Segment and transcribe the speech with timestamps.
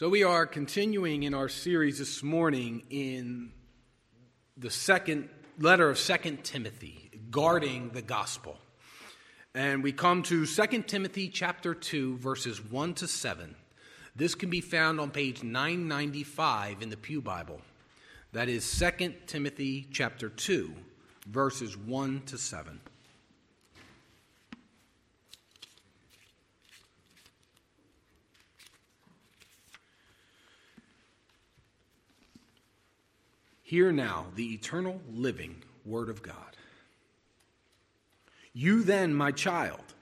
[0.00, 3.52] So, we are continuing in our series this morning in
[4.56, 5.28] the second
[5.58, 8.56] letter of Second Timothy, guarding the gospel.
[9.54, 13.54] And we come to Second Timothy chapter 2, verses 1 to 7.
[14.16, 17.60] This can be found on page 995 in the Pew Bible.
[18.32, 20.72] That is Second Timothy chapter 2,
[21.26, 22.80] verses 1 to 7.
[33.70, 36.56] Hear now the eternal living Word of God.
[38.52, 39.94] You then, my child,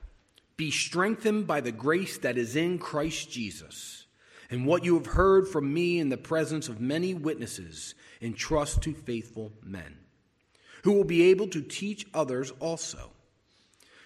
[0.57, 4.07] be strengthened by the grace that is in Christ Jesus,
[4.51, 8.95] and what you have heard from me in the presence of many witnesses, entrust to
[8.95, 9.99] faithful men,
[10.85, 13.11] who will be able to teach others also.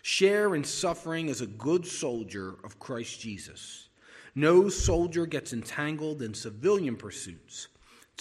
[0.02, 3.90] Share in suffering as a good soldier of Christ Jesus.
[4.34, 7.68] No soldier gets entangled in civilian pursuits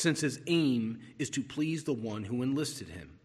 [0.02, 3.20] since his aim is to please the one who enlisted him.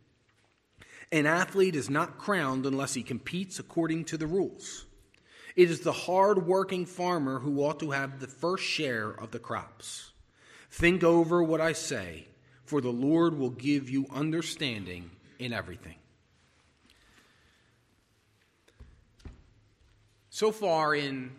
[1.10, 4.86] An athlete is not crowned unless he competes according to the rules.
[5.54, 9.38] It is the hard working farmer who ought to have the first share of the
[9.38, 10.12] crops.
[10.70, 12.28] Think over what I say,
[12.64, 15.96] for the Lord will give you understanding in everything.
[20.28, 21.30] So far in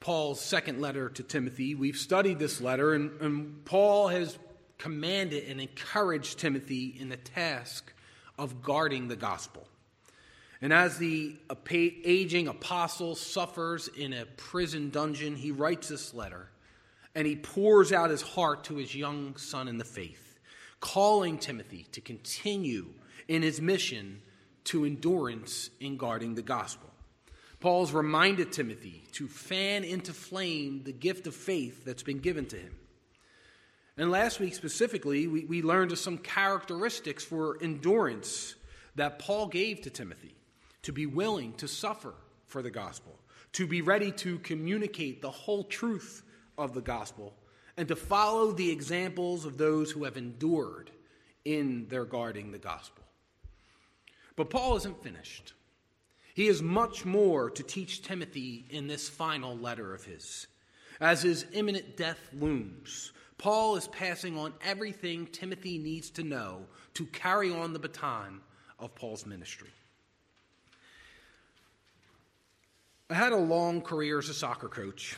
[0.00, 4.36] Paul's second letter to Timothy, we've studied this letter, and, and Paul has
[4.78, 7.92] commanded and encouraged Timothy in the task
[8.38, 9.66] of guarding the gospel.
[10.60, 11.36] And as the
[11.70, 16.48] aging apostle suffers in a prison dungeon, he writes this letter
[17.14, 20.38] and he pours out his heart to his young son in the faith,
[20.80, 22.86] calling Timothy to continue
[23.28, 24.20] in his mission
[24.64, 26.90] to endurance in guarding the gospel.
[27.60, 32.56] Paul's reminded Timothy to fan into flame the gift of faith that's been given to
[32.56, 32.74] him.
[33.96, 38.56] And last week specifically, we, we learned some characteristics for endurance
[38.96, 40.34] that Paul gave to Timothy
[40.82, 42.14] to be willing to suffer
[42.46, 43.18] for the gospel,
[43.52, 46.22] to be ready to communicate the whole truth
[46.58, 47.34] of the gospel,
[47.76, 50.90] and to follow the examples of those who have endured
[51.44, 53.04] in their guarding the gospel.
[54.36, 55.52] But Paul isn't finished.
[56.34, 60.48] He has much more to teach Timothy in this final letter of his.
[61.00, 67.06] As his imminent death looms, Paul is passing on everything Timothy needs to know to
[67.06, 68.40] carry on the baton
[68.78, 69.70] of Paul's ministry.
[73.10, 75.16] I had a long career as a soccer coach,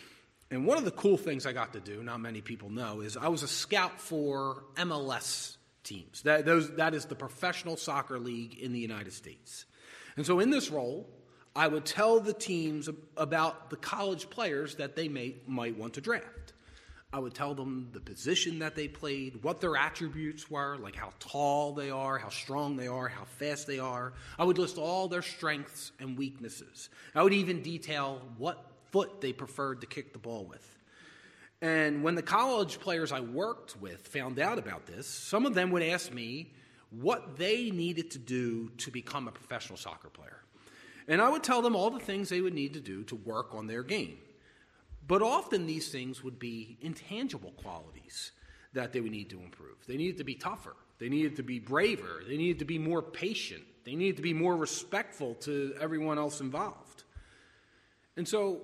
[0.51, 3.17] and one of the cool things I got to do, not many people know, is
[3.17, 6.23] I was a scout for MLS teams.
[6.23, 9.67] That, those, that is the professional soccer league in the United States.
[10.17, 11.09] And so, in this role,
[11.55, 16.01] I would tell the teams about the college players that they may, might want to
[16.01, 16.46] draft.
[17.17, 21.15] I would tell them the position that they played, what their attributes were, like how
[21.19, 24.13] tall they are, how strong they are, how fast they are.
[24.39, 26.91] I would list all their strengths and weaknesses.
[27.15, 30.77] I would even detail what foot they preferred to kick the ball with.
[31.63, 35.71] And when the college players I worked with found out about this, some of them
[35.71, 36.53] would ask me
[36.91, 40.43] what they needed to do to become a professional soccer player.
[41.09, 43.55] And I would tell them all the things they would need to do to work
[43.55, 44.19] on their game.
[45.07, 48.33] But often these things would be intangible qualities
[48.73, 49.77] that they would need to improve.
[49.87, 50.77] They needed to be tougher.
[50.99, 52.23] They needed to be braver.
[52.27, 53.63] They needed to be more patient.
[53.85, 57.05] They needed to be more respectful to everyone else involved.
[58.17, 58.63] And so,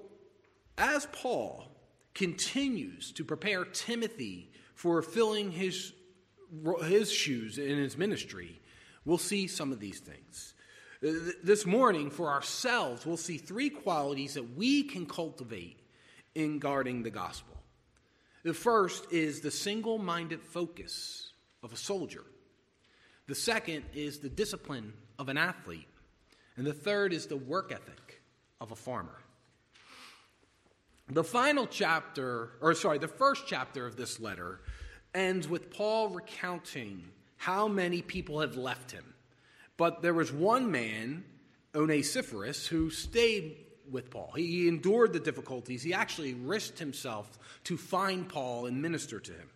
[0.77, 1.71] as Paul
[2.15, 5.93] continues to prepare Timothy for filling his,
[6.85, 8.61] his shoes in his ministry,
[9.05, 10.55] we'll see some of these things.
[11.01, 15.82] This morning, for ourselves, we'll see three qualities that we can cultivate
[16.35, 17.57] in guarding the gospel.
[18.45, 21.33] The first is the single minded focus
[21.63, 22.25] of a soldier,
[23.29, 25.89] the second is the discipline of an athlete,
[26.57, 28.21] and the third is the work ethic
[28.61, 29.19] of a farmer.
[31.09, 34.61] The final chapter, or sorry, the first chapter of this letter
[35.15, 37.05] ends with Paul recounting
[37.37, 39.15] how many people have left him.
[39.77, 41.25] But there was one man,
[41.75, 43.57] Onesiphorus, who stayed
[43.93, 44.33] with Paul.
[44.35, 45.83] He endured the difficulties.
[45.83, 49.49] He actually risked himself to find Paul and minister to him.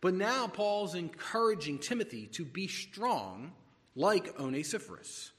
[0.00, 3.52] But now Paul's encouraging Timothy to be strong
[3.94, 5.32] like Onesiphorus.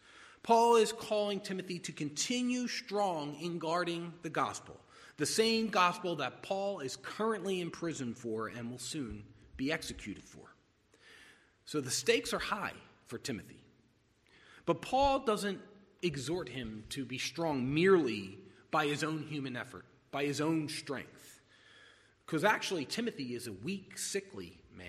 [0.44, 4.80] Paul is calling Timothy to continue strong in guarding the gospel,
[5.18, 9.24] the same gospel that Paul is currently in prison for and will soon
[9.58, 10.56] be executed for.
[11.66, 12.74] So the stakes are high
[13.08, 13.64] for Timothy.
[14.66, 15.60] But Paul doesn't
[16.02, 18.40] exhort him to be strong merely
[18.72, 21.42] by his own human effort, by his own strength.
[22.26, 24.88] Because actually, Timothy is a weak, sickly man.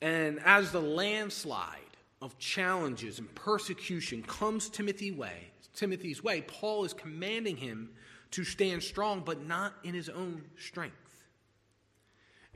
[0.00, 1.78] And as the landslide
[2.20, 7.90] of challenges and persecution comes Timothy way, Timothy's way, Paul is commanding him
[8.32, 11.24] to stand strong, but not in his own strength.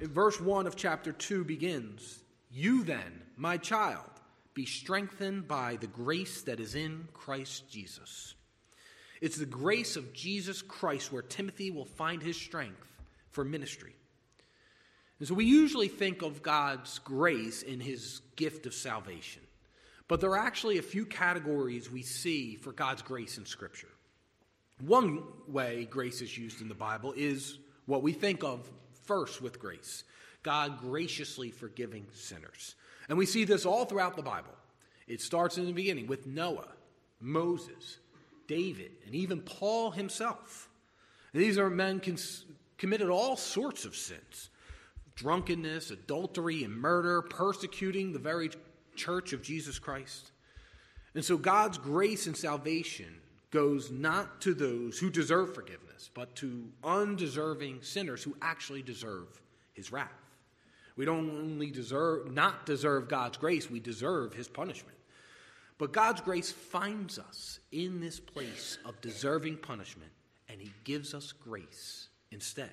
[0.01, 4.11] In verse 1 of chapter 2 begins You then, my child,
[4.55, 8.35] be strengthened by the grace that is in Christ Jesus.
[9.21, 12.87] It's the grace of Jesus Christ where Timothy will find his strength
[13.31, 13.95] for ministry.
[15.19, 19.43] And so we usually think of God's grace in his gift of salvation.
[20.09, 23.89] But there are actually a few categories we see for God's grace in Scripture.
[24.81, 28.69] One way grace is used in the Bible is what we think of
[29.05, 30.05] first with grace
[30.43, 32.75] God graciously forgiving sinners.
[33.09, 34.55] And we see this all throughout the Bible.
[35.07, 36.69] It starts in the beginning with Noah,
[37.21, 37.99] Moses,
[38.47, 40.69] David, and even Paul himself.
[41.33, 42.45] These are men cons-
[42.79, 44.51] committed all sorts of sins
[45.15, 48.51] drunkenness, adultery, and murder, persecuting the very
[48.97, 50.33] church of Jesus Christ.
[51.15, 53.21] And so God's grace and salvation
[53.51, 59.41] goes not to those who deserve forgiveness, but to undeserving sinners who actually deserve
[59.75, 60.09] his wrath.
[60.97, 64.97] We don't only deserve not deserve God's grace, we deserve his punishment.
[65.83, 70.13] But God's grace finds us in this place of deserving punishment,
[70.49, 72.71] and He gives us grace instead.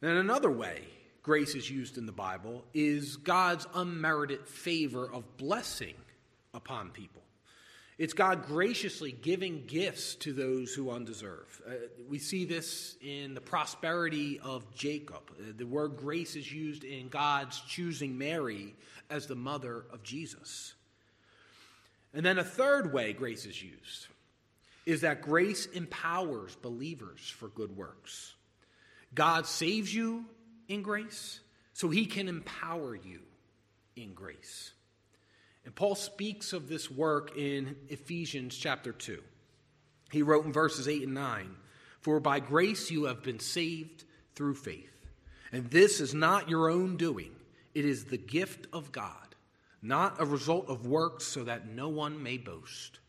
[0.00, 0.84] Then another way
[1.22, 5.94] grace is used in the Bible is God's unmerited favor of blessing
[6.54, 7.21] upon people.
[8.02, 11.62] It's God graciously giving gifts to those who undeserve.
[11.64, 11.74] Uh,
[12.08, 15.30] we see this in the prosperity of Jacob.
[15.30, 18.74] Uh, the word grace is used in God's choosing Mary
[19.08, 20.74] as the mother of Jesus.
[22.12, 24.08] And then a third way grace is used
[24.84, 28.34] is that grace empowers believers for good works.
[29.14, 30.24] God saves you
[30.66, 31.38] in grace
[31.72, 33.20] so he can empower you
[33.94, 34.72] in grace.
[35.64, 39.22] And Paul speaks of this work in Ephesians chapter 2.
[40.10, 41.56] He wrote in verses 8 and 9
[42.00, 44.04] For by grace you have been saved
[44.34, 44.90] through faith.
[45.52, 47.30] And this is not your own doing,
[47.74, 49.22] it is the gift of God
[49.82, 53.00] not a result of works, so that no one may boast.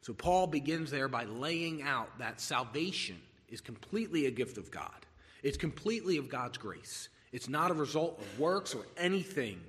[0.00, 5.06] So Paul begins there by laying out that salvation is completely a gift of God.
[5.42, 7.10] It's completely of God's grace.
[7.32, 9.60] It's not a result of works or anything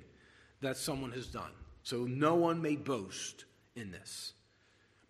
[0.62, 1.50] that someone has done.
[1.88, 4.34] So no one may boast in this.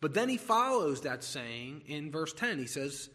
[0.00, 2.56] But then he follows that saying in verse 10.
[2.56, 3.10] He says,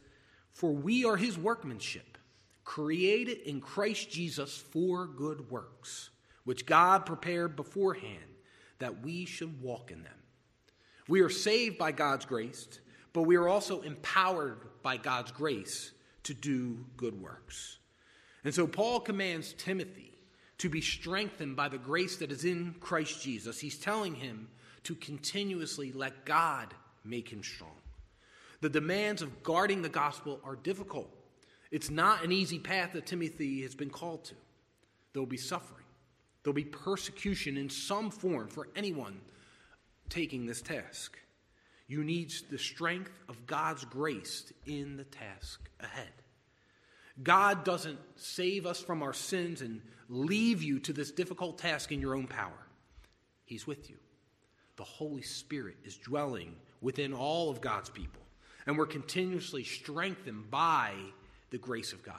[0.51, 2.18] For we are his workmanship,
[2.65, 6.10] created in Christ Jesus for good works
[6.44, 8.36] which God prepared beforehand
[8.80, 10.19] that we should walk in them.
[11.07, 12.68] We are saved by God's grace,
[13.13, 15.94] but we are also empowered by God's grace
[16.24, 17.77] to do good works.
[18.44, 20.13] And so Paul commands Timothy
[20.63, 23.60] to be strengthened by the grace that is in Christ Jesus.
[23.60, 24.48] He's telling him
[24.83, 26.74] to continuously let God
[27.04, 27.75] make him strong.
[28.62, 31.10] The demands of guarding the gospel are difficult.
[31.69, 34.36] It's not an easy path that Timothy has been called to.
[35.12, 35.83] There will be suffering.
[36.44, 39.19] There'll be persecution in some form for anyone
[40.07, 41.18] taking this task.
[41.88, 46.23] You need the strength of God's grace in the task ahead.
[47.22, 52.01] God doesn't save us from our sins and leave you to this difficult task in
[52.01, 52.67] your own power.
[53.46, 53.98] He's with you.
[54.77, 58.22] The Holy Spirit is dwelling within all of God's people,
[58.65, 60.93] and we're continuously strengthened by
[61.51, 62.15] the grace of God.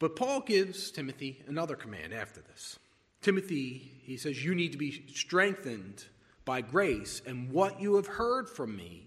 [0.00, 2.78] But Paul gives Timothy another command after this.
[3.22, 6.04] Timothy, he says, you need to be strengthened
[6.44, 9.06] by grace and what you have heard from me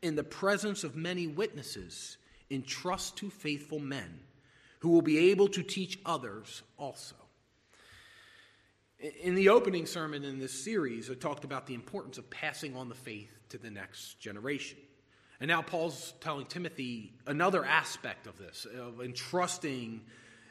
[0.00, 2.17] in the presence of many witnesses,
[2.50, 4.20] entrust to faithful men
[4.80, 7.16] who will be able to teach others also.
[9.22, 12.88] In the opening sermon in this series, I talked about the importance of passing on
[12.88, 14.78] the faith to the next generation.
[15.40, 20.00] And now Paul's telling Timothy another aspect of this, of entrusting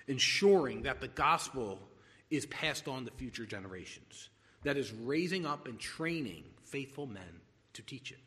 [0.08, 1.80] ensuring that the gospel
[2.30, 4.30] is passed on to future generations,
[4.64, 7.42] that is, raising up and training faithful men
[7.74, 8.20] to teach it.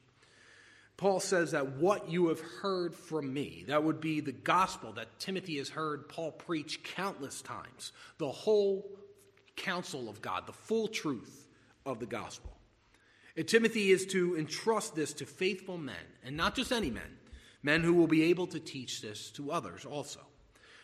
[1.00, 5.18] Paul says that what you have heard from me, that would be the gospel that
[5.18, 8.86] Timothy has heard Paul preach countless times, the whole
[9.56, 11.46] counsel of God, the full truth
[11.86, 12.52] of the gospel.
[13.34, 17.16] And Timothy is to entrust this to faithful men, and not just any men,
[17.62, 20.20] men who will be able to teach this to others also.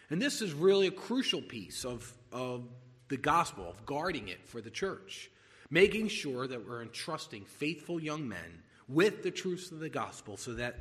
[0.08, 2.64] And this is really a crucial piece of, of
[3.08, 5.30] the gospel, of guarding it for the church,
[5.68, 10.54] making sure that we're entrusting faithful young men with the truths of the gospel so
[10.54, 10.80] that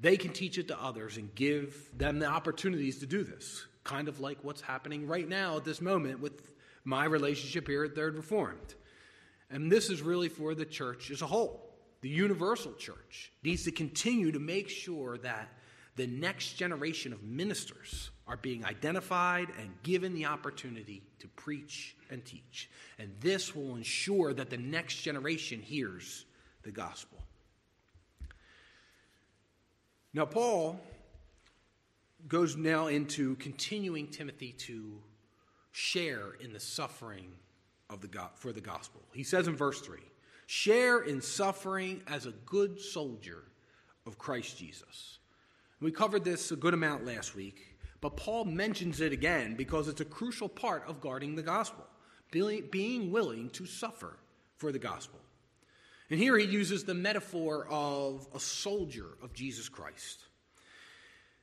[0.00, 4.08] they can teach it to others and give them the opportunities to do this, kind
[4.08, 6.52] of like what's happening right now at this moment with
[6.84, 8.74] my relationship here at Third Reformed.
[9.50, 11.64] And this is really for the church as a whole.
[12.00, 15.48] The universal church needs to continue to make sure that
[15.96, 22.24] the next generation of ministers are being identified and given the opportunity to preach and
[22.24, 22.70] teach.
[23.00, 26.24] And this will ensure that the next generation hears
[26.62, 27.18] the gospel.
[30.14, 30.80] Now, Paul
[32.26, 34.98] goes now into continuing Timothy to
[35.72, 37.32] share in the suffering
[37.90, 39.00] of the God, for the gospel.
[39.12, 39.98] He says in verse 3
[40.46, 43.44] share in suffering as a good soldier
[44.06, 45.18] of Christ Jesus.
[45.80, 50.00] We covered this a good amount last week, but Paul mentions it again because it's
[50.00, 51.84] a crucial part of guarding the gospel,
[52.30, 54.16] being willing to suffer
[54.56, 55.20] for the gospel.
[56.10, 60.20] And here he uses the metaphor of a soldier of Jesus Christ.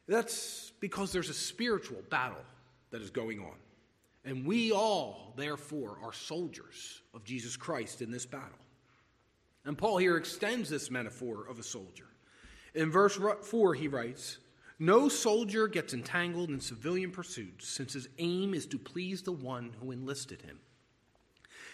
[0.07, 2.43] That's because there's a spiritual battle
[2.91, 3.55] that is going on.
[4.24, 8.57] And we all, therefore, are soldiers of Jesus Christ in this battle.
[9.65, 12.07] And Paul here extends this metaphor of a soldier.
[12.74, 14.39] In verse 4, he writes,
[14.79, 19.75] No soldier gets entangled in civilian pursuits, since his aim is to please the one
[19.79, 20.60] who enlisted him.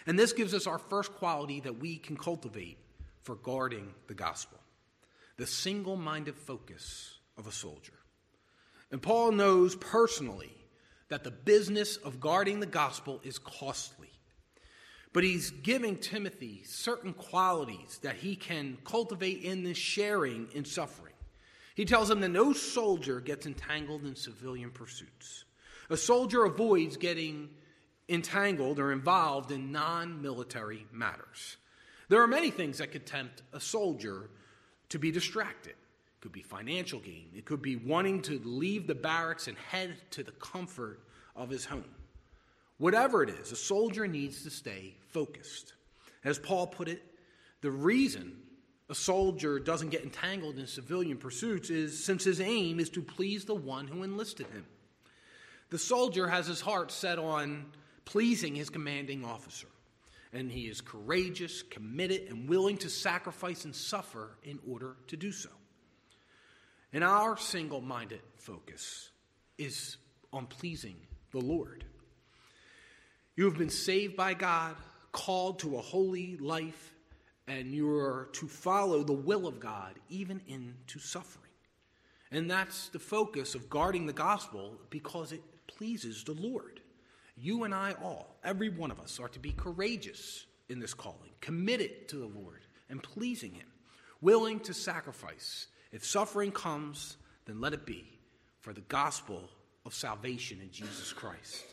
[0.06, 2.78] And this gives us our first quality that we can cultivate
[3.22, 4.58] for guarding the gospel
[5.38, 7.94] the single minded focus of a soldier.
[8.90, 10.52] And Paul knows personally
[11.08, 14.10] that the business of guarding the gospel is costly.
[15.12, 21.14] But he's giving Timothy certain qualities that he can cultivate in this sharing in suffering.
[21.74, 25.44] He tells him that no soldier gets entangled in civilian pursuits.
[25.90, 27.50] A soldier avoids getting
[28.08, 31.56] entangled or involved in non military matters.
[32.08, 34.30] There are many things that could tempt a soldier
[34.90, 35.70] to be distracted.
[35.70, 39.96] It could be financial gain, it could be wanting to leave the barracks and head
[40.12, 41.00] to the comfort
[41.34, 41.84] of his home.
[42.78, 45.74] Whatever it is, a soldier needs to stay focused.
[46.24, 47.02] As Paul put it,
[47.60, 48.36] the reason
[48.90, 53.44] a soldier doesn't get entangled in civilian pursuits is since his aim is to please
[53.44, 54.66] the one who enlisted him.
[55.70, 57.72] The soldier has his heart set on
[58.04, 59.68] pleasing his commanding officer,
[60.32, 65.32] and he is courageous, committed, and willing to sacrifice and suffer in order to do
[65.32, 65.50] so.
[66.92, 69.10] And our single minded focus
[69.58, 69.96] is
[70.32, 70.96] on pleasing
[71.30, 71.84] the Lord.
[73.34, 74.76] You have been saved by God,
[75.10, 76.94] called to a holy life,
[77.46, 81.50] and you are to follow the will of God, even into suffering.
[82.30, 86.81] And that's the focus of guarding the gospel because it pleases the Lord.
[87.36, 91.30] You and I all, every one of us, are to be courageous in this calling,
[91.40, 93.68] committed to the Lord and pleasing Him,
[94.20, 98.18] willing to sacrifice if suffering comes, then let it be
[98.60, 99.50] for the gospel
[99.84, 101.64] of salvation in Jesus Christ.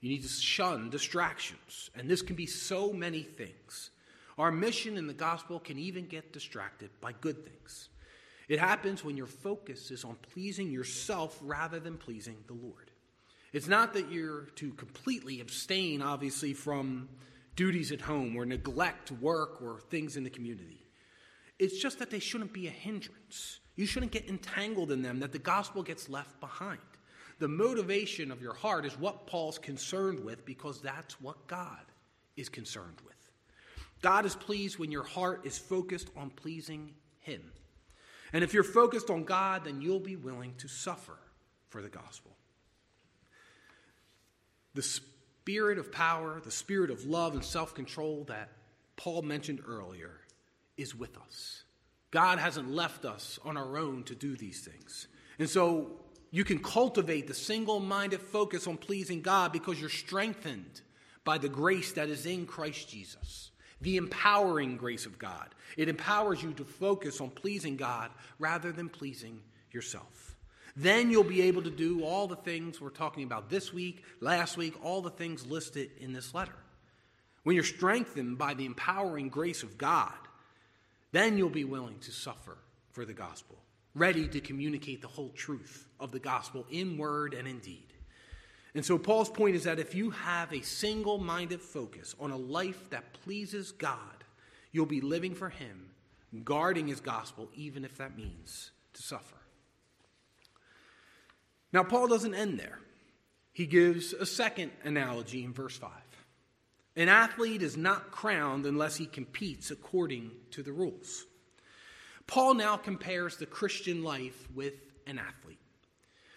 [0.00, 3.90] You need to shun distractions, and this can be so many things.
[4.36, 7.90] Our mission in the gospel can even get distracted by good things.
[8.48, 12.90] It happens when your focus is on pleasing yourself rather than pleasing the Lord.
[13.52, 17.08] It's not that you're to completely abstain, obviously, from
[17.54, 20.86] duties at home or neglect work or things in the community.
[21.58, 23.60] It's just that they shouldn't be a hindrance.
[23.76, 26.80] You shouldn't get entangled in them, that the gospel gets left behind.
[27.38, 31.84] The motivation of your heart is what Paul's concerned with because that's what God
[32.36, 33.14] is concerned with.
[34.00, 37.52] God is pleased when your heart is focused on pleasing Him.
[38.32, 41.18] And if you're focused on God, then you'll be willing to suffer
[41.68, 42.32] for the gospel.
[44.74, 48.50] The spirit of power, the spirit of love and self control that
[48.96, 50.20] Paul mentioned earlier
[50.76, 51.64] is with us.
[52.10, 55.08] God hasn't left us on our own to do these things.
[55.38, 55.92] And so
[56.30, 60.82] you can cultivate the single minded focus on pleasing God because you're strengthened
[61.24, 63.50] by the grace that is in Christ Jesus,
[63.80, 65.54] the empowering grace of God.
[65.76, 69.40] It empowers you to focus on pleasing God rather than pleasing
[69.72, 70.31] yourself.
[70.76, 74.56] Then you'll be able to do all the things we're talking about this week, last
[74.56, 76.54] week, all the things listed in this letter.
[77.42, 80.12] When you're strengthened by the empowering grace of God,
[81.10, 82.56] then you'll be willing to suffer
[82.92, 83.58] for the gospel,
[83.94, 87.92] ready to communicate the whole truth of the gospel in word and in deed.
[88.74, 92.36] And so, Paul's point is that if you have a single minded focus on a
[92.36, 93.98] life that pleases God,
[94.70, 95.90] you'll be living for Him,
[96.42, 99.41] guarding His gospel, even if that means to suffer.
[101.72, 102.78] Now, Paul doesn't end there.
[103.52, 105.90] He gives a second analogy in verse 5.
[106.96, 111.24] An athlete is not crowned unless he competes according to the rules.
[112.26, 114.74] Paul now compares the Christian life with
[115.06, 115.58] an athlete.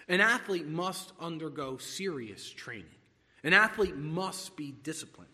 [0.07, 2.85] An athlete must undergo serious training.
[3.43, 5.29] An athlete must be disciplined.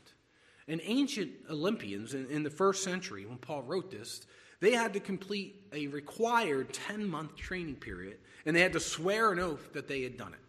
[0.71, 4.25] And ancient Olympians in, in the first century, when Paul wrote this,
[4.61, 9.33] they had to complete a required 10 month training period, and they had to swear
[9.33, 10.39] an oath that they had done it.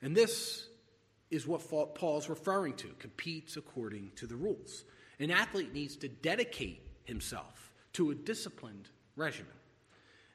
[0.00, 0.68] And this
[1.30, 1.60] is what
[1.94, 4.84] Paul's referring to competes according to the rules.
[5.20, 9.52] An athlete needs to dedicate himself to a disciplined regimen.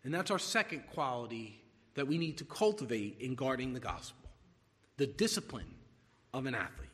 [0.04, 1.64] And that's our second quality
[1.96, 4.30] that we need to cultivate in guarding the gospel
[4.98, 5.74] the discipline
[6.36, 6.87] of an athlete.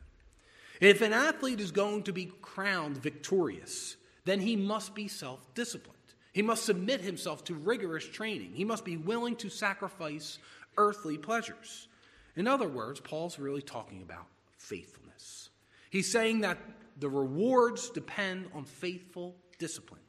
[0.84, 5.98] If an athlete is going to be crowned victorious, then he must be self disciplined.
[6.34, 8.52] He must submit himself to rigorous training.
[8.54, 10.40] He must be willing to sacrifice
[10.78, 11.88] earthly pleasures.
[12.36, 14.26] In other words, Paul's really talking about
[14.58, 15.52] faithfulness.
[15.90, 16.58] He's saying that
[17.00, 20.02] the rewards depend on faithful discipline.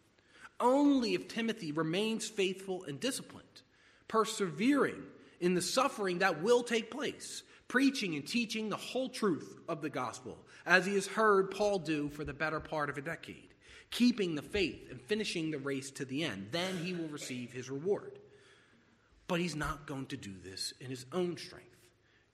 [0.58, 3.62] Only if Timothy remains faithful and disciplined,
[4.08, 5.04] persevering
[5.38, 9.90] in the suffering that will take place, preaching and teaching the whole truth of the
[9.90, 13.54] gospel, as he has heard Paul do for the better part of a decade,
[13.90, 17.70] keeping the faith and finishing the race to the end, then he will receive his
[17.70, 18.18] reward.
[19.26, 21.68] But he's not going to do this in his own strength.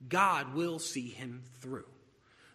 [0.09, 1.87] God will see him through.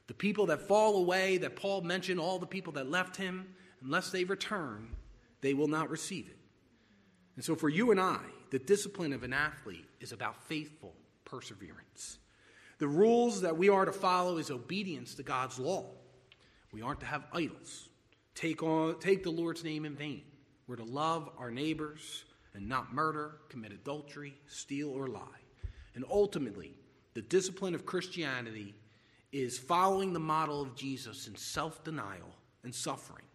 [0.08, 4.12] The people that fall away, that Paul mentioned, all the people that left him, unless
[4.12, 4.96] they return,
[5.42, 6.38] they will not receive it.
[7.36, 8.20] And so, for you and I,
[8.52, 10.94] the discipline of an athlete is about faithful
[11.26, 12.18] perseverance.
[12.78, 15.86] The rules that we are to follow is obedience to God's law.
[16.74, 17.88] We aren't to have idols,
[18.34, 20.24] take, on, take the Lord's name in vain.
[20.68, 25.22] We're to love our neighbors and not murder, commit adultery, steal, or lie.
[25.94, 26.74] And ultimately,
[27.14, 28.76] the discipline of Christianity
[29.32, 33.26] is following the model of Jesus in self denial and suffering,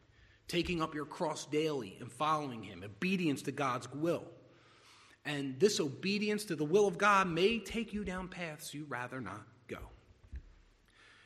[0.48, 4.24] taking up your cross daily and following Him, obedience to God's will.
[5.24, 9.20] And this obedience to the will of God may take you down paths you'd rather
[9.20, 9.78] not go.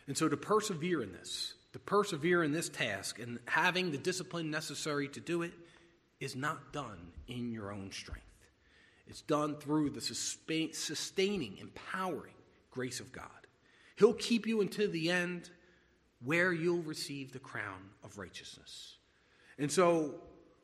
[0.06, 4.50] And so to persevere in this, to persevere in this task and having the discipline
[4.50, 5.52] necessary to do it
[6.20, 8.22] is not done in your own strength.
[9.06, 12.34] It's done through the sustaining, empowering
[12.70, 13.28] grace of God.
[13.96, 15.50] He'll keep you until the end
[16.24, 18.96] where you'll receive the crown of righteousness.
[19.58, 20.14] And so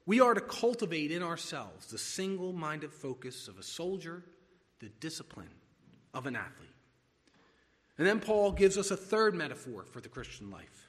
[0.06, 4.24] we are to cultivate in ourselves the single minded focus of a soldier,
[4.80, 5.50] the discipline
[6.14, 6.68] of an athlete.
[7.98, 10.88] And then Paul gives us a third metaphor for the Christian life.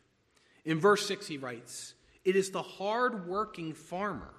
[0.63, 1.93] In verse 6, he writes,
[2.24, 4.34] It is the hard working farmer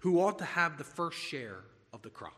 [0.00, 2.34] who ought to have the first share of the crops.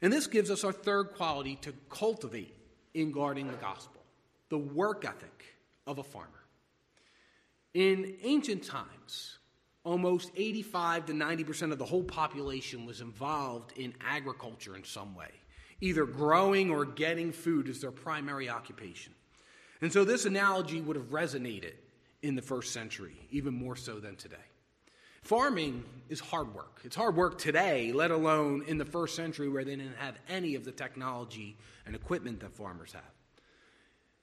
[0.00, 2.56] And this gives us our third quality to cultivate
[2.94, 4.02] in guarding the gospel
[4.48, 6.28] the work ethic of a farmer.
[7.72, 9.38] In ancient times,
[9.84, 15.30] almost 85 to 90% of the whole population was involved in agriculture in some way,
[15.80, 19.12] either growing or getting food as their primary occupation.
[19.80, 21.72] And so this analogy would have resonated
[22.22, 24.36] in the first century, even more so than today.
[25.22, 26.80] Farming is hard work.
[26.84, 30.54] It's hard work today, let alone in the first century where they didn't have any
[30.54, 33.02] of the technology and equipment that farmers have.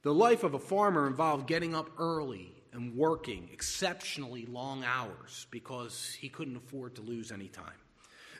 [0.01, 6.15] The life of a farmer involved getting up early and working exceptionally long hours because
[6.19, 7.73] he couldn't afford to lose any time.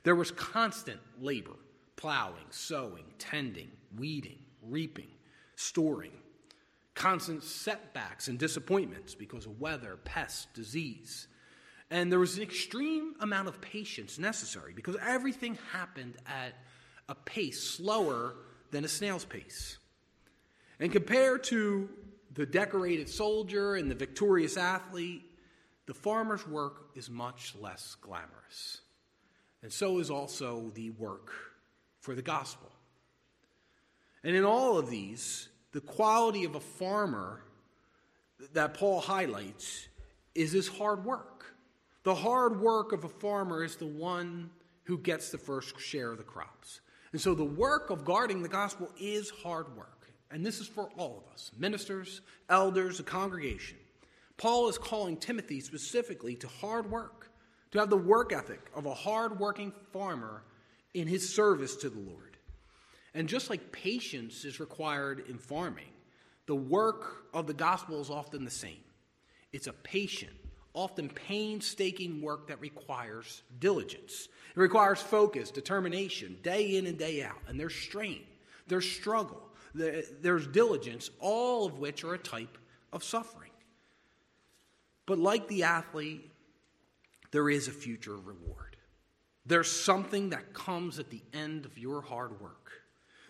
[0.03, 1.55] There was constant labor
[1.95, 5.09] plowing, sowing, tending, weeding, reaping,
[5.57, 6.13] storing,
[6.95, 11.27] constant setbacks and disappointments because of weather, pests, disease.
[11.91, 16.53] And there was an extreme amount of patience necessary because everything happened at
[17.09, 18.35] a pace slower
[18.71, 19.77] than a snail's pace.
[20.79, 21.89] And compared to
[22.39, 25.30] the decorated soldier and the victorious athlete,
[25.88, 28.80] the farmer's work is much less glamorous.
[29.62, 31.34] And so is also the work
[31.99, 32.71] for the gospel.
[34.23, 37.41] And in all of these, the quality of a farmer
[38.54, 39.89] that Paul highlights
[40.34, 41.43] is his hard work.
[42.04, 44.49] The hard work of a farmer is the one
[44.84, 46.80] who gets the first share of the crops.
[47.12, 49.98] And so the work of guarding the gospel is hard work.
[50.31, 53.77] And this is for all of us ministers, elders, the congregation.
[54.37, 57.29] Paul is calling Timothy specifically to hard work,
[57.71, 60.43] to have the work ethic of a hard working farmer
[60.93, 62.37] in his service to the Lord.
[63.13, 65.89] And just like patience is required in farming,
[66.45, 68.83] the work of the gospel is often the same.
[69.51, 70.33] It's a patient,
[70.73, 74.29] often painstaking work that requires diligence.
[74.55, 77.41] It requires focus, determination, day in and day out.
[77.47, 78.23] And there's strain,
[78.67, 79.41] there's struggle,
[79.73, 82.58] there's diligence, all of which are a type
[82.91, 83.51] of suffering.
[85.05, 86.29] But like the athlete,
[87.32, 88.77] there is a future reward.
[89.45, 92.71] There's something that comes at the end of your hard work.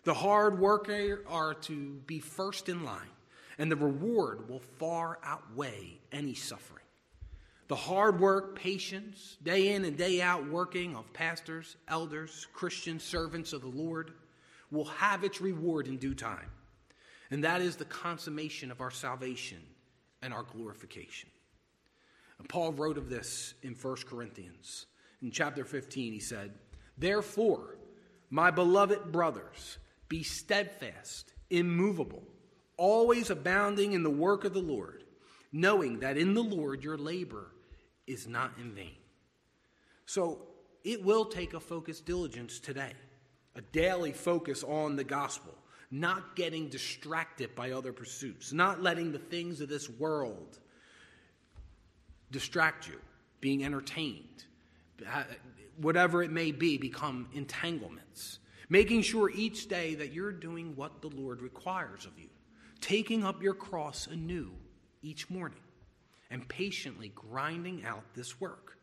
[0.03, 3.09] The hard worker are to be first in line,
[3.57, 6.83] and the reward will far outweigh any suffering.
[7.67, 13.53] The hard work, patience, day in and day out working of pastors, elders, Christian servants
[13.53, 14.13] of the Lord
[14.71, 16.51] will have its reward in due time.
[17.31, 19.59] And that is the consummation of our salvation
[20.21, 21.29] and our glorification.
[22.39, 24.85] And Paul wrote of this in 1 Corinthians.
[25.21, 26.53] In chapter 15, he said,
[26.97, 27.77] Therefore,
[28.29, 29.77] my beloved brothers,
[30.07, 32.23] be steadfast, immovable,
[32.77, 35.03] always abounding in the work of the Lord,
[35.51, 37.51] knowing that in the Lord your labor
[38.07, 38.95] is not in vain.
[40.05, 40.47] So
[40.83, 42.93] it will take a focused diligence today,
[43.55, 45.53] a daily focus on the gospel,
[45.91, 50.59] not getting distracted by other pursuits, not letting the things of this world
[52.31, 52.99] distract you,
[53.41, 54.45] being entertained,
[55.77, 58.39] whatever it may be, become entanglements.
[58.69, 62.29] Making sure each day that you're doing what the Lord requires of you,
[62.81, 64.51] taking up your cross anew
[65.01, 65.59] each morning
[66.29, 68.77] and patiently grinding out this work,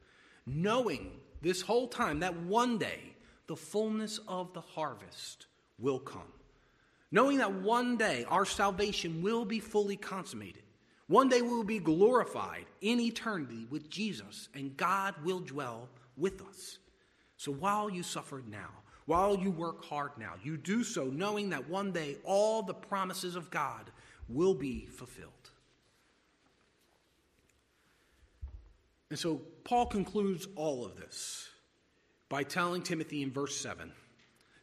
[0.44, 3.14] knowing this whole time that one day
[3.46, 5.46] the fullness of the harvest
[5.78, 6.32] will come.
[7.12, 10.62] Knowing that one day our salvation will be fully consummated.
[11.08, 16.42] One day we will be glorified in eternity with Jesus, and God will dwell with
[16.42, 16.78] us.
[17.36, 18.70] So while you suffer now,
[19.04, 23.36] while you work hard now, you do so knowing that one day all the promises
[23.36, 23.90] of God
[24.28, 25.30] will be fulfilled.
[29.10, 31.48] And so Paul concludes all of this
[32.28, 33.92] by telling Timothy in verse 7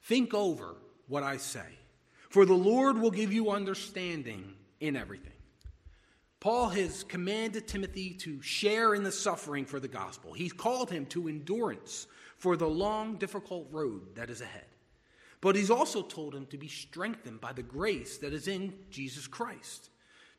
[0.03, 0.75] Think over
[1.07, 1.77] what I say,
[2.29, 5.31] for the Lord will give you understanding in everything.
[6.39, 10.33] Paul has commanded Timothy to share in the suffering for the gospel.
[10.33, 12.05] He's called him to endurance
[12.37, 14.65] for the long, difficult road that is ahead.
[15.39, 19.25] But he's also told him to be strengthened by the grace that is in Jesus
[19.25, 19.89] Christ.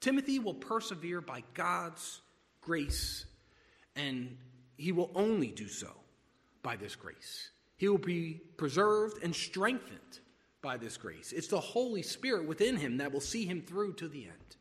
[0.00, 2.20] Timothy will persevere by God's
[2.60, 3.24] grace
[3.96, 4.36] and
[4.76, 5.88] he will only do so
[6.64, 7.50] by this grace.
[7.76, 10.00] He will be preserved and strengthened
[10.62, 11.32] by this grace.
[11.32, 14.56] It's the Holy Spirit within him that will see him through to the end.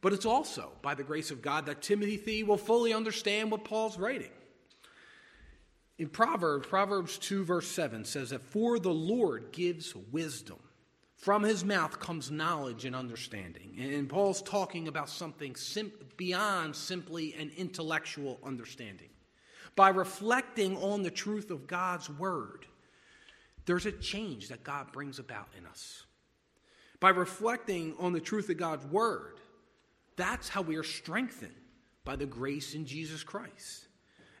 [0.00, 3.98] But it's also by the grace of God that Timothy will fully understand what Paul's
[3.98, 4.30] writing.
[5.96, 10.58] In Proverbs, Proverbs 2, verse 7 says that for the Lord gives wisdom.
[11.16, 13.76] From his mouth comes knowledge and understanding.
[13.80, 19.08] And Paul's talking about something sim- beyond simply an intellectual understanding.
[19.76, 22.66] By reflecting on the truth of God's word,
[23.66, 26.04] there's a change that God brings about in us.
[27.00, 29.40] By reflecting on the truth of God's word,
[30.16, 31.54] that's how we are strengthened
[32.04, 33.88] by the grace in Jesus Christ.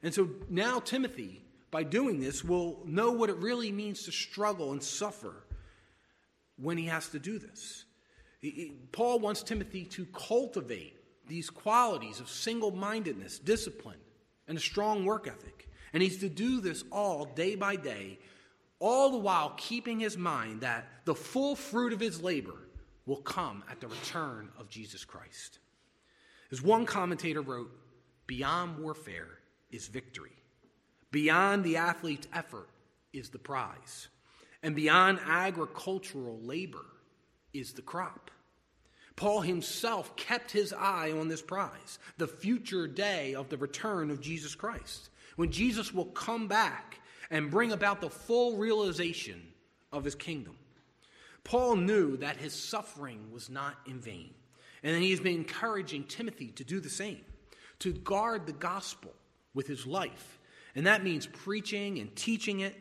[0.02, 4.72] And so now Timothy, by doing this, will know what it really means to struggle
[4.72, 5.44] and suffer
[6.56, 7.86] when he has to do this.
[8.92, 13.98] Paul wants Timothy to cultivate these qualities of single mindedness, discipline,
[14.48, 15.68] and a strong work ethic.
[15.92, 18.18] And he's to do this all day by day,
[18.80, 22.58] all the while keeping his mind that the full fruit of his labor
[23.06, 25.58] will come at the return of Jesus Christ.
[26.50, 27.70] As one commentator wrote,
[28.26, 29.38] beyond warfare
[29.70, 30.32] is victory.
[31.10, 32.68] Beyond the athlete's effort
[33.12, 34.08] is the prize.
[34.62, 36.86] And beyond agricultural labor
[37.52, 38.30] is the crop.
[39.16, 44.20] Paul himself kept his eye on this prize, the future day of the return of
[44.20, 47.00] Jesus Christ, when Jesus will come back
[47.30, 49.40] and bring about the full realization
[49.92, 50.56] of his kingdom.
[51.44, 54.34] Paul knew that his suffering was not in vain,
[54.82, 57.20] and he's been encouraging Timothy to do the same,
[57.80, 59.12] to guard the gospel
[59.52, 60.38] with his life.
[60.74, 62.74] And that means preaching and teaching it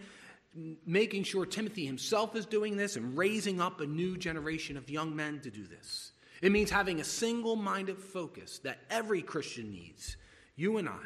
[0.86, 5.16] making sure Timothy himself is doing this and raising up a new generation of young
[5.16, 6.13] men to do this.
[6.44, 10.18] It means having a single minded focus that every Christian needs,
[10.58, 11.06] you and I,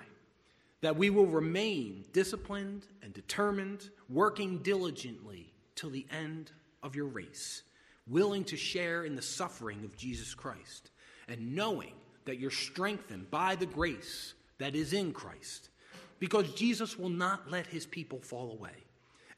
[0.82, 7.62] that we will remain disciplined and determined, working diligently till the end of your race,
[8.08, 10.90] willing to share in the suffering of Jesus Christ,
[11.28, 11.94] and knowing
[12.26, 15.70] that you're strengthened by the grace that is in Christ,
[16.18, 18.86] because Jesus will not let his people fall away.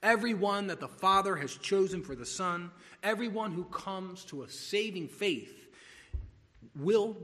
[0.01, 2.71] Everyone that the Father has chosen for the Son,
[3.03, 5.58] everyone who comes to a saving faith,
[6.75, 7.17] will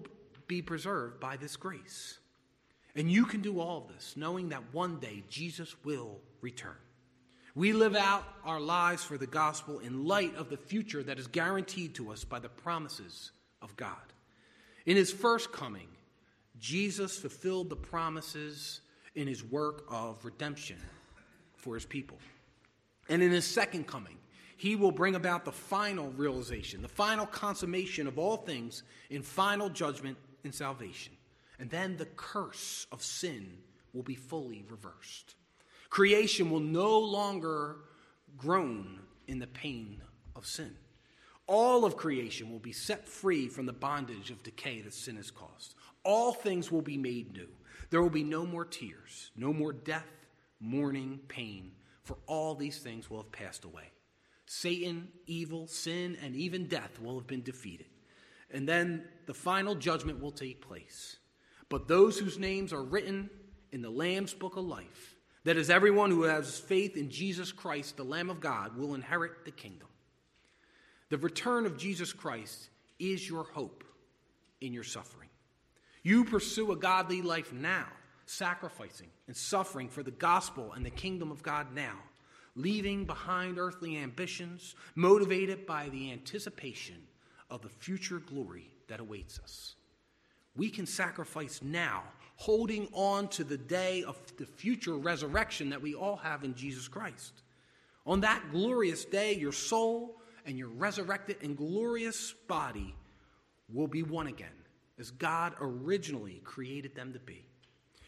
[0.48, 2.20] be preserved by this grace.
[2.96, 6.78] And you can do all this knowing that one day Jesus will return.
[7.56, 11.28] We live out our lives for the gospel in light of the future that is
[11.28, 13.32] guaranteed to us by the promises
[13.62, 13.96] of God.
[14.86, 15.88] In his first coming,
[16.60, 18.82] Jesus fulfilled the promises
[19.16, 20.78] in his work of redemption
[21.56, 22.18] for his people.
[23.08, 24.18] And in his second coming,
[24.58, 29.70] he will bring about the final realization, the final consummation of all things in final
[29.70, 31.14] judgment and salvation.
[31.60, 33.58] And then the curse of sin
[33.94, 35.36] will be fully reversed.
[35.90, 37.78] Creation will no longer
[38.38, 40.02] groan in the pain
[40.36, 40.76] of sin.
[41.48, 45.32] All of creation will be set free from the bondage of decay that sin has
[45.32, 45.76] caused.
[46.04, 47.48] All things will be made new.
[47.90, 50.10] There will be no more tears, no more death,
[50.60, 51.72] mourning, pain,
[52.04, 53.92] for all these things will have passed away.
[54.58, 57.88] Satan, evil, sin, and even death will have been defeated.
[58.52, 61.18] And then the final judgment will take place.
[61.68, 63.30] But those whose names are written
[63.74, 67.98] in the Lamb's book of life, that is, everyone who has faith in Jesus Christ,
[67.98, 69.90] the Lamb of God, will inherit the kingdom.
[71.10, 73.84] The return of Jesus Christ is your hope
[74.62, 75.30] in your suffering.
[76.02, 77.88] You pursue a godly life now,
[78.26, 81.98] sacrificing and suffering for the gospel and the kingdom of God now,
[82.56, 86.96] leaving behind earthly ambitions, motivated by the anticipation
[87.50, 89.76] of the future glory that awaits us.
[90.56, 92.04] We can sacrifice now,
[92.38, 96.88] holding on to the day of the future resurrection that we all have in Jesus
[96.88, 97.44] Christ.
[98.06, 102.96] On that glorious day, your soul and your resurrected and glorious body
[103.74, 104.48] will be one again,
[105.00, 107.46] as God originally created them to be.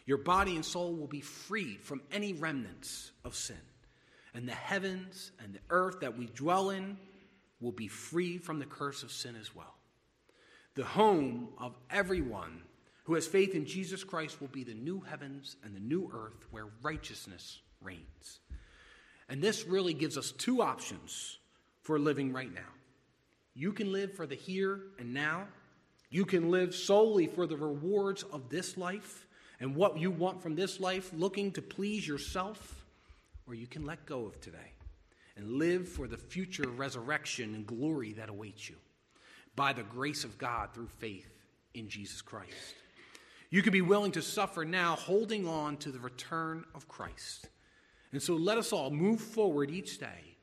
[0.06, 3.58] Your body and soul will be freed from any remnants of sin.
[4.38, 6.96] And the heavens and the earth that we dwell in
[7.60, 9.74] will be free from the curse of sin as well.
[10.76, 12.62] The home of everyone
[13.06, 16.46] who has faith in Jesus Christ will be the new heavens and the new earth
[16.52, 18.42] where righteousness reigns.
[19.28, 21.40] And this really gives us two options
[21.82, 22.70] for living right now.
[23.56, 25.48] You can live for the here and now.
[26.12, 29.26] You can live solely for the rewards of this life
[29.60, 32.77] and what you want from this life, looking to please yourself,
[33.48, 34.74] or you can let go of today
[35.38, 38.76] and live for the future resurrection and glory that awaits you
[39.56, 41.32] by the grace of God through faith
[41.74, 42.76] in Jesus Christ.
[43.50, 47.48] You can be willing to suffer now, holding on to the return of Christ.
[48.12, 50.36] And so let us all move forward each day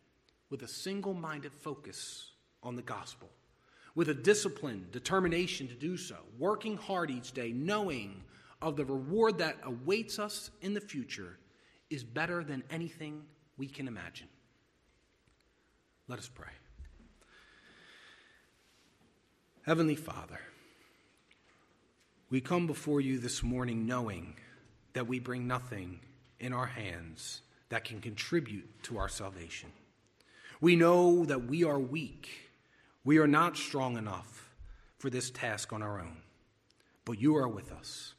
[0.48, 2.30] with a single minded focus
[2.62, 3.28] on the gospel,
[3.94, 8.22] with a disciplined determination to do so, working hard each day, knowing
[8.62, 11.38] of the reward that awaits us in the future
[11.94, 13.22] is better than anything
[13.56, 14.28] we can imagine.
[16.08, 16.52] Let us pray.
[19.64, 20.40] Heavenly Father,
[22.28, 24.36] we come before you this morning knowing
[24.92, 26.00] that we bring nothing
[26.40, 29.70] in our hands that can contribute to our salvation.
[30.60, 32.28] We know that we are weak.
[33.04, 34.50] We are not strong enough
[34.98, 36.18] for this task on our own.
[37.04, 38.14] But you are with us.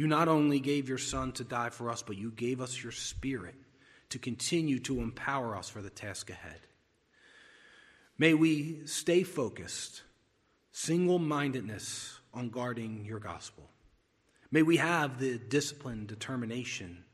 [0.00, 2.90] You not only gave your Son to die for us, but you gave us your
[2.90, 3.54] Spirit
[4.08, 6.58] to continue to empower us for the task ahead.
[8.16, 10.00] May we stay focused,
[10.72, 13.68] single mindedness on guarding your gospel.
[14.50, 17.04] May we have the discipline, determination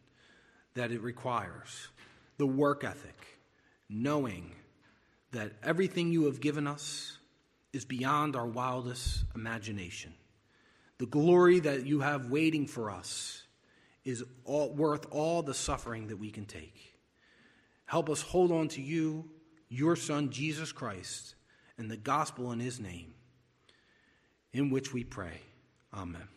[0.74, 1.88] that it requires,
[2.38, 3.40] the work ethic,
[3.88, 4.54] knowing
[5.32, 7.18] that everything you have given us
[7.72, 10.14] is beyond our wildest imagination.
[10.98, 13.42] The glory that you have waiting for us
[14.04, 16.94] is all, worth all the suffering that we can take.
[17.84, 19.28] Help us hold on to you,
[19.68, 21.34] your Son, Jesus Christ,
[21.76, 23.14] and the gospel in his name,
[24.52, 25.40] in which we pray.
[25.92, 26.28] Amen.